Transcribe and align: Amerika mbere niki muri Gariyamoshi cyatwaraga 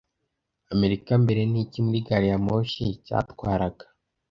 Amerika 0.73 1.11
mbere 1.23 1.41
niki 1.51 1.79
muri 1.85 1.99
Gariyamoshi 2.07 2.83
cyatwaraga 3.05 3.85